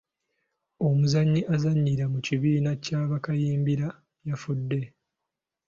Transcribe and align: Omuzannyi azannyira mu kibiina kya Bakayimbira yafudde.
Omuzannyi 0.87 1.41
azannyira 1.55 2.05
mu 2.13 2.19
kibiina 2.25 2.71
kya 2.85 3.01
Bakayimbira 3.11 3.87
yafudde. 4.27 4.81